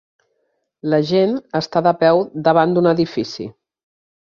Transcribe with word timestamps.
La 0.93 1.01
gent 1.11 1.37
està 1.61 1.85
de 1.91 1.95
peu 2.03 2.25
davant 2.51 2.77
d'un 2.79 2.95
edifici. 2.97 3.51